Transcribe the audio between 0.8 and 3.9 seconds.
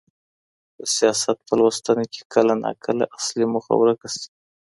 سياست په لوستنه کي کله ناکله اصلي موخه